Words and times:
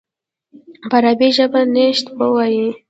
په 0.89 0.95
عربي 0.99 1.29
ژبه 1.37 1.61
نشید 1.73 2.07
ووایي. 2.19 2.67